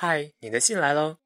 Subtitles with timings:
[0.00, 1.16] 嗨，你的信来喽。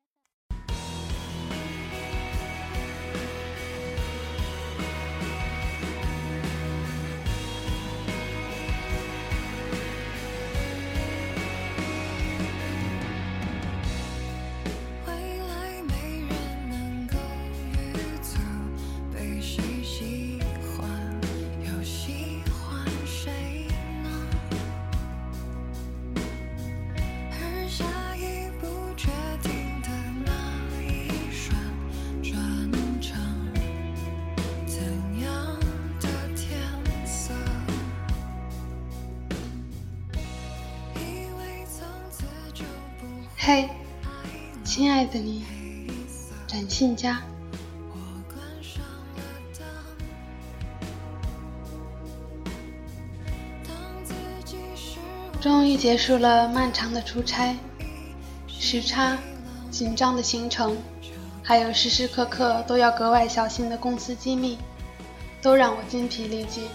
[45.03, 45.43] 爱的你，
[46.47, 47.21] 展信佳。
[55.41, 57.57] 终于结束了漫长的出差，
[58.47, 59.19] 时差、
[59.73, 60.77] 紧张的行程，
[61.43, 64.57] 还有时时刻刻都要格外小心的公司机密，
[65.43, 66.69] 都让我筋疲力尽。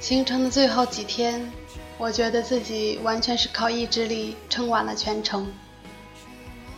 [0.00, 1.52] 行程的最后几天。
[1.96, 5.46] 我觉得自己完全是靠意志力撑完了全程。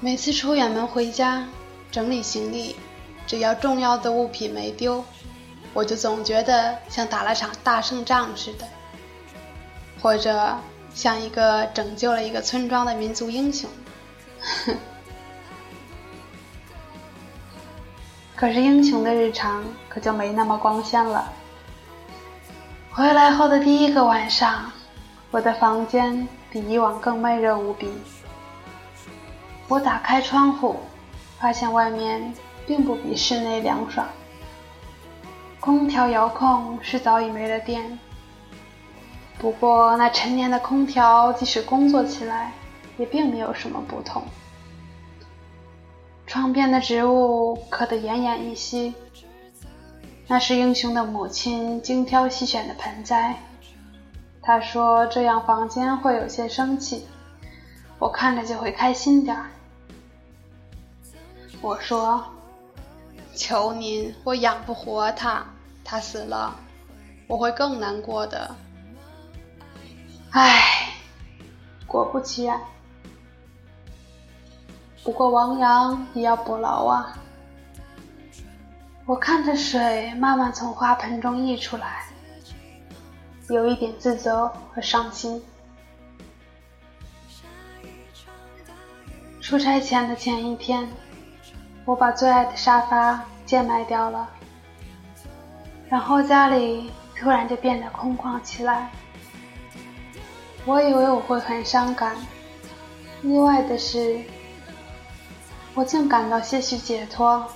[0.01, 1.45] 每次出远门回家，
[1.91, 2.77] 整理行李，
[3.27, 5.05] 只要重要的物品没丢，
[5.73, 8.67] 我就总觉得像打了场大胜仗似的，
[10.01, 10.57] 或者
[10.95, 13.71] 像一个拯救了一个村庄的民族英雄。
[18.37, 21.33] 可是英雄的日常可就没那么光鲜了。
[22.91, 24.71] 回来后的第一个晚上。
[25.33, 27.91] 我的房间比以往更闷热无比。
[29.69, 30.77] 我打开窗户，
[31.39, 32.33] 发现外面
[32.67, 34.07] 并不比室内凉爽。
[35.59, 37.99] 空调遥控是早已没了电，
[39.39, 42.53] 不过那陈年的空调即使工作起来，
[42.97, 44.23] 也并没有什么不同。
[46.27, 48.95] 窗边的植物刻得奄奄一息，
[50.29, 53.37] 那是英雄的母亲精挑细选的盆栽。
[54.41, 57.05] 他说：“这样房间会有些生气，
[57.99, 59.47] 我看着就会开心点儿。”
[61.63, 62.25] 我说
[63.35, 65.45] ：“求您，我养不活他，
[65.83, 66.55] 他死了，
[67.27, 68.55] 我会更难过的。”
[70.31, 70.93] 唉，
[71.87, 72.61] 果不其然。
[75.03, 77.17] 不过亡羊也要补牢啊！
[79.07, 82.05] 我看着水慢慢从花盆中溢出来。
[83.49, 85.41] 有一点自责和伤心。
[89.47, 90.91] 出差前的前一天，
[91.85, 94.29] 我把最爱的沙发贱卖掉了，
[95.89, 98.91] 然后家里突然就变得空旷起来。
[100.65, 102.17] 我以为我会很伤感，
[103.23, 104.21] 意外的是，
[105.77, 107.47] 我竟感到些许解脱。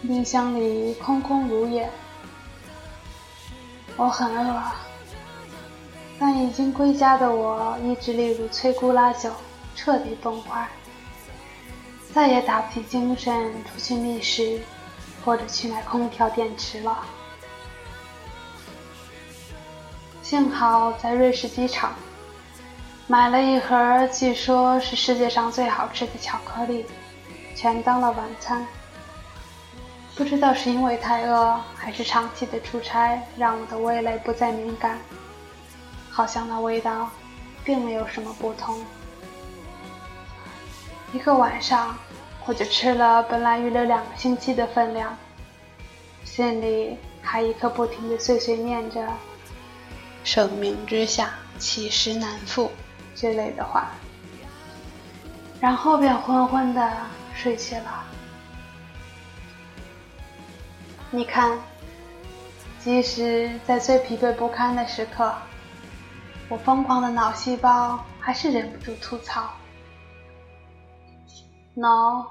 [0.00, 1.90] 冰箱里空空如也。
[3.98, 4.62] 我很饿，
[6.20, 9.30] 但已经归家的我意志力如摧枯拉朽，
[9.74, 10.68] 彻底崩坏，
[12.12, 14.60] 再也打不起精神出去觅食，
[15.24, 16.98] 或者去买空调电池了。
[20.22, 21.94] 幸好在瑞士机场
[23.06, 26.84] 买了一盒，据说是世界上最好吃的巧克力，
[27.56, 28.66] 全当了晚餐。
[30.14, 34.98] 不知道是因为太饿，还是长期的出差让我的味蕾不再敏感，
[36.10, 37.08] 好像那味道
[37.64, 38.82] 并没有什么不同。
[41.12, 41.96] 一个晚上，
[42.46, 45.16] 我就吃了本来预留两个星期的分量，
[46.24, 49.08] 心里还一刻不停的碎碎念着
[50.22, 52.70] “盛名之下，其实难副”
[53.14, 53.90] 之类的话，
[55.60, 56.92] 然后便昏昏的
[57.34, 58.04] 睡去了。
[61.10, 61.58] 你看，
[62.78, 65.34] 即使在最疲惫不堪的时刻，
[66.50, 69.50] 我疯狂的脑细胞还是忍不住吐槽
[71.74, 72.26] ：“no，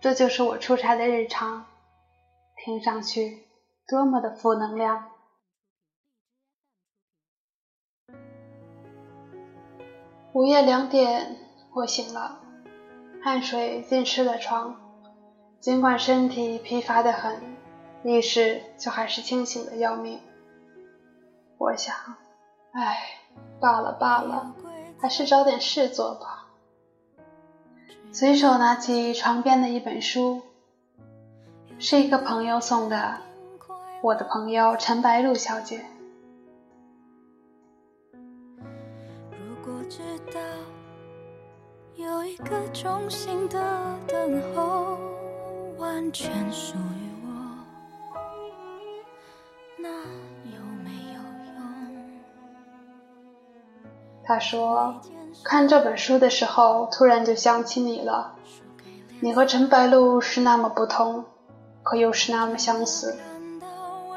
[0.00, 1.66] 这就是我出差的日常，
[2.56, 3.48] 听上去
[3.88, 5.10] 多么的负能量。”
[10.32, 11.36] 午夜两点，
[11.74, 12.38] 我醒了，
[13.24, 14.80] 汗水浸湿了床，
[15.58, 17.58] 尽管身体疲乏的很。
[18.04, 20.20] 意识却还是清醒的要命。
[21.58, 21.92] 我想，
[22.72, 22.96] 唉，
[23.60, 24.54] 罢了罢了，
[25.00, 26.46] 还是找点事做吧。
[28.10, 30.42] 随手拿起床边的一本书，
[31.78, 33.18] 是一个朋友送的，
[34.02, 35.84] 我的朋友陈白露小姐。
[39.32, 39.98] 如果知
[40.32, 40.40] 道
[41.96, 44.98] 有一个中心的等候，
[45.76, 47.07] 完全属于
[54.28, 55.00] 他说，
[55.42, 58.34] 看这本书的时候，突然就想起你了。
[59.20, 61.24] 你和陈白露是那么不同，
[61.82, 63.16] 可又是那么相似。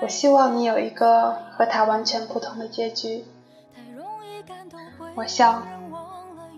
[0.01, 3.23] 我希望你有一个和他完全不同的结局。
[5.15, 5.63] 我笑。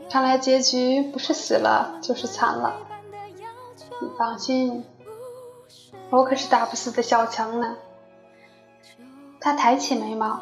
[0.09, 2.73] 看来结局不是死了就是惨了。
[4.01, 4.83] 你放心，
[6.09, 7.75] 我可是打不死的小强呢。
[9.39, 10.41] 他抬起眉毛，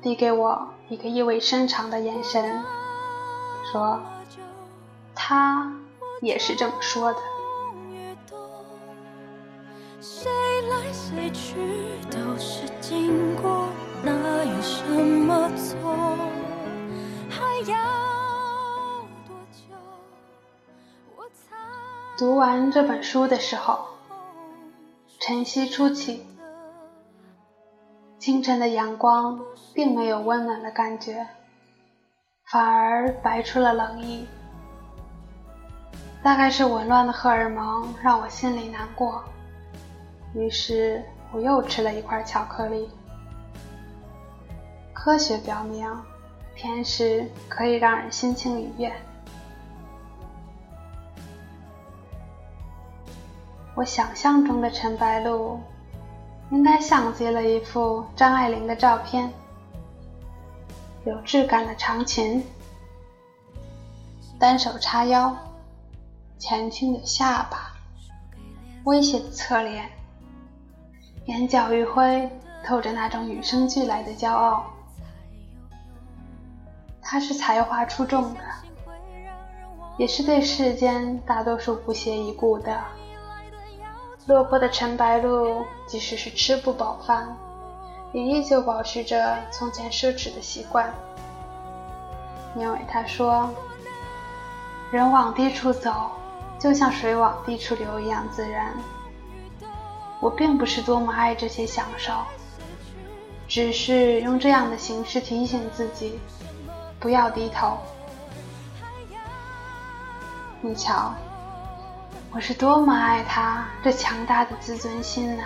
[0.00, 2.62] 递给我一个意味深长的眼神，
[3.72, 4.00] 说
[5.14, 5.72] ：“他
[6.22, 7.18] 也是这么说的。”
[10.00, 10.30] 谁
[10.70, 13.68] 来谁去都是经过，
[14.04, 14.12] 哪
[14.44, 16.16] 有什么错？
[17.28, 17.76] 还要。
[22.18, 23.88] 读完这本书的时候，
[25.18, 26.24] 晨曦初起，
[28.26, 29.40] 清晨的阳光
[29.72, 31.28] 并没有温暖的感觉，
[32.50, 34.26] 反而白出了冷意。
[36.24, 39.22] 大概是紊乱的荷尔蒙让我心里难过，
[40.34, 42.90] 于是我又吃了一块巧克力。
[44.92, 45.88] 科学表明，
[46.56, 48.92] 甜食可以让人心情愉悦。
[53.76, 55.60] 我想象中的陈白露，
[56.50, 59.32] 应该像极了一幅张爱玲的照片，
[61.04, 62.44] 有质感的长裙，
[64.38, 65.36] 单手叉腰，
[66.38, 67.72] 前倾的下巴，
[68.84, 69.90] 威胁的侧脸，
[71.24, 72.30] 眼角余晖
[72.64, 74.66] 透着那种与生俱来的骄傲。
[77.02, 78.40] 她是才华出众的，
[79.96, 82.80] 也是对世间大多数不屑一顾的。
[84.26, 87.36] 落魄的陈白露，即使是吃不饱饭，
[88.12, 90.92] 也依旧保持着从前奢侈的习惯，
[92.56, 93.48] 因为他说
[94.90, 96.10] ：“人往低处走，
[96.58, 98.74] 就像水往低处流一样自然。”
[100.18, 102.12] 我并不是多么爱这些享受，
[103.46, 106.18] 只是用这样的形式提醒自己，
[106.98, 107.78] 不要低头。
[110.60, 111.14] 你瞧。
[112.32, 115.44] 我是多么爱他这强大的自尊心呐！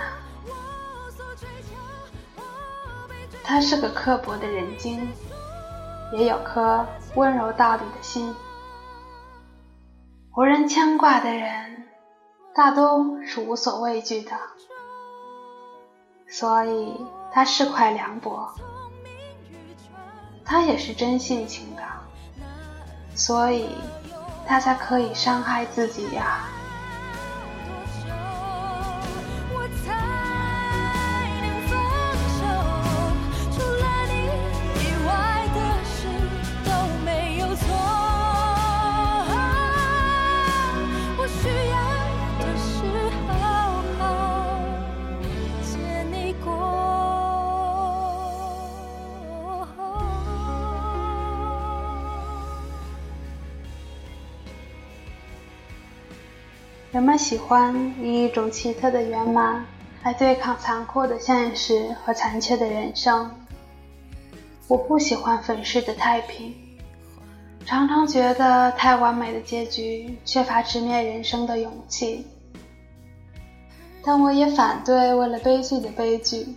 [3.44, 5.08] 他是个刻薄的人精，
[6.12, 6.84] 也有颗
[7.14, 8.34] 温柔到底的心。
[10.34, 11.88] 无人牵挂的人，
[12.54, 14.32] 大都是无所畏惧的，
[16.28, 18.48] 所以他是块凉薄。
[20.44, 21.82] 他也是真性情的，
[23.14, 23.68] 所以
[24.46, 26.48] 他才可以伤害自己呀。
[56.92, 59.64] 人们喜欢以一种奇特的圆满
[60.02, 63.30] 来对抗残酷的现实和残缺的人生。
[64.66, 66.52] 我不喜欢粉饰的太平，
[67.64, 72.26] 常常觉得太完美的结局缺乏直面人生的勇气。
[74.02, 76.48] 但我也反对为了悲剧的悲剧，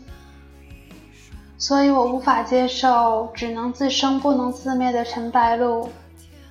[1.59, 5.89] 所以我无法接受只能自生不能自灭的陈白露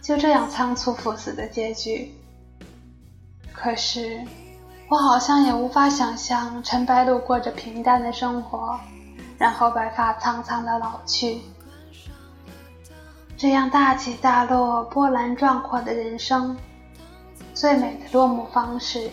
[0.01, 2.15] 就这样仓促赴死的结局。
[3.63, 4.21] 可是，
[4.89, 8.77] 我好像也无法想象陈白露过着平淡的生活，
[9.39, 11.43] 然后白发苍苍的老去。
[13.37, 16.57] 这样大起大落、波澜壮阔的人生，
[17.55, 19.09] 最美的落幕方式，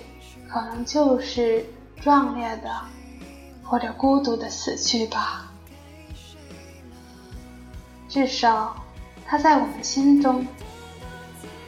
[0.49, 1.63] 可能就是
[2.01, 2.71] 壮烈的，
[3.63, 5.45] 或者孤独的死去吧。
[8.07, 8.75] 至少，
[9.27, 10.43] 她在我们心中，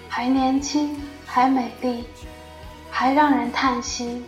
[0.10, 2.06] 还年轻，还美丽。
[3.02, 4.24] 还让人叹息，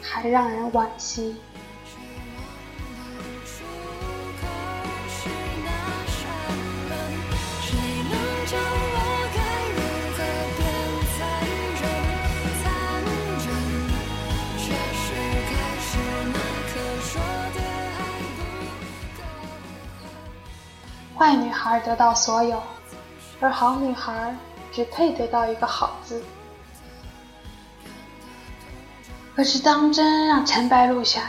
[0.00, 1.36] 还让人惋惜。
[21.14, 22.62] 坏女孩得到所有，
[23.38, 24.34] 而好女孩
[24.72, 26.24] 只配得到一个好字。
[29.36, 31.22] 可是当真让陈白露选，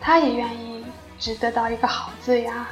[0.00, 0.84] 她也愿意
[1.18, 2.68] 只得到一个好字呀。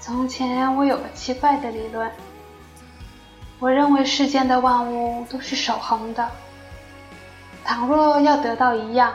[0.00, 2.10] 从前我有个奇怪的理论，
[3.58, 6.26] 我认为世间的万物都是守恒的，
[7.64, 9.12] 倘若要得到一样，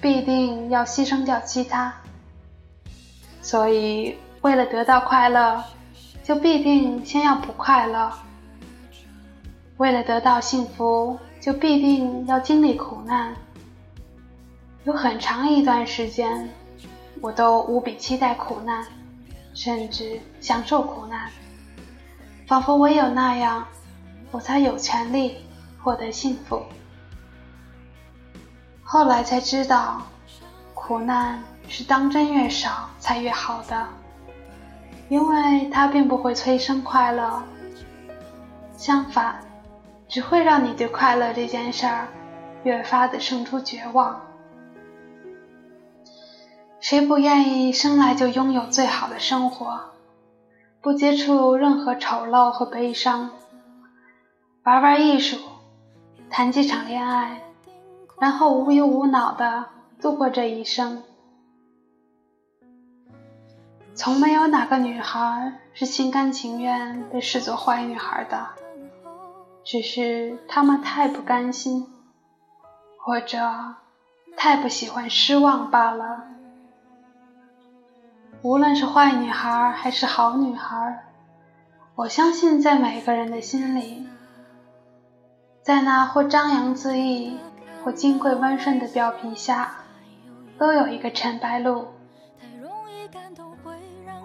[0.00, 1.92] 必定要牺牲掉其他。
[3.42, 5.62] 所以为了得到快乐，
[6.24, 8.10] 就必定先要不快乐；
[9.76, 11.18] 为了得到幸福。
[11.46, 13.32] 就必定要经历苦难。
[14.82, 16.48] 有很长一段时间，
[17.20, 18.84] 我都无比期待苦难，
[19.54, 21.30] 甚至享受苦难，
[22.48, 23.64] 仿佛唯有那样，
[24.32, 25.36] 我才有权利
[25.80, 26.64] 获得幸福。
[28.82, 30.02] 后来才知道，
[30.74, 33.86] 苦难是当真越少才越好的，
[35.08, 37.40] 因为它并不会催生快乐，
[38.76, 39.40] 相反。
[40.08, 42.08] 只会让你对快乐这件事儿
[42.62, 44.20] 越发的生出绝望。
[46.80, 49.80] 谁不愿意生来就拥有最好的生活，
[50.80, 53.30] 不接触任何丑陋和悲伤，
[54.62, 55.38] 玩玩艺术，
[56.30, 57.42] 谈几场恋爱，
[58.20, 59.66] 然后无忧无脑的
[60.00, 61.02] 度过这一生？
[63.94, 68.46] 从没有哪个女孩是心甘情愿被视作坏女孩的。
[69.66, 71.92] 只是他们太不甘心，
[72.98, 73.74] 或者
[74.36, 76.22] 太不喜欢失望罢了。
[78.42, 81.04] 无论是坏女孩还是好女孩，
[81.96, 84.06] 我相信在每个人的心里，
[85.62, 87.36] 在那或张扬恣意、
[87.84, 89.78] 或金贵温顺的表皮下，
[90.58, 91.88] 都有一个陈白露，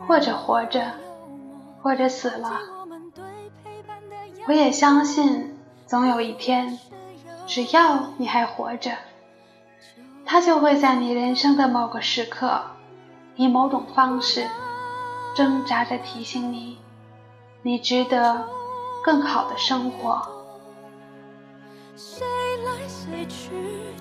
[0.08, 0.92] 或者活着，
[1.82, 2.60] 或者死了。
[4.48, 5.56] 我也相信，
[5.86, 6.80] 总有一天，
[7.46, 8.92] 只要你还活着，
[10.26, 12.62] 他就会在你人生的某个时刻，
[13.36, 14.48] 以某种方式，
[15.36, 16.80] 挣扎着提醒你，
[17.62, 18.48] 你值得
[19.04, 20.28] 更好的生活。
[21.96, 22.26] 谁
[22.66, 23.52] 来谁去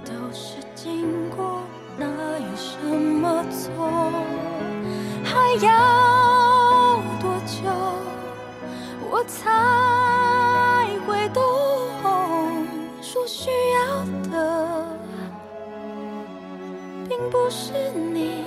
[0.05, 1.61] 都是经过，
[1.99, 2.07] 那
[2.39, 4.11] 有什么错？
[5.23, 7.71] 还要多久，
[9.11, 10.20] 我才？
[17.31, 18.45] 不是你。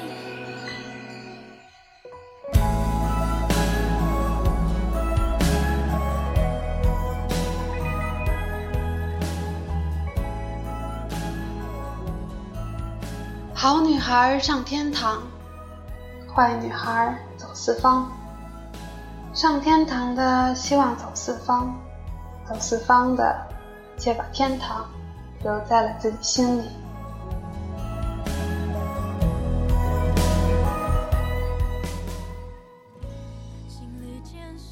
[13.54, 15.22] 好女孩上天堂，
[16.34, 18.12] 坏女孩走四方。
[19.34, 21.74] 上天堂的希望走四方，
[22.46, 23.48] 走四方的
[23.98, 24.90] 却把天堂
[25.44, 26.64] 留在了自己心里。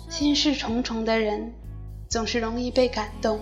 [0.10, 1.52] 心事重重的人，
[2.08, 3.40] 总是容易被感动。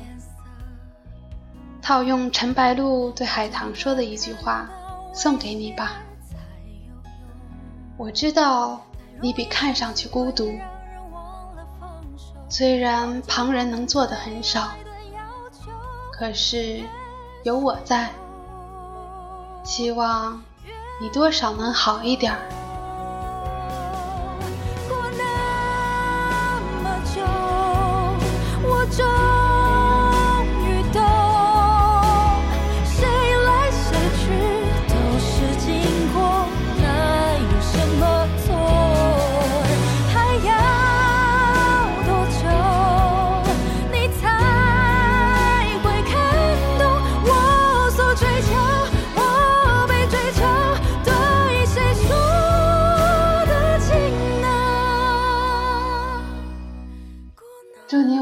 [1.82, 4.70] 套用陈白露对海棠说的一句话，
[5.14, 5.98] 送给你吧。
[7.98, 8.82] 我知道
[9.22, 10.54] 你比看上去孤独，
[12.48, 14.70] 虽然旁人能做的很少，
[16.20, 16.82] 可是
[17.44, 18.12] 有我在，
[19.64, 20.44] 希望
[21.00, 22.59] 你多少能好一点儿。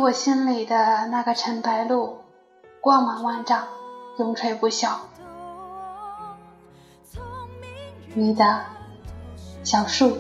[0.07, 2.19] 我心里的那个陈白露，
[2.79, 3.67] 光芒万丈，
[4.17, 4.99] 永垂不朽。
[8.13, 8.61] 你的
[9.65, 10.17] 小树。